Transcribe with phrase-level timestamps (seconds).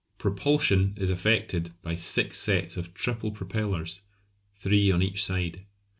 [0.17, 4.01] Propulsion is effected by six sets of triple propellers,
[4.55, 5.67] three on each side.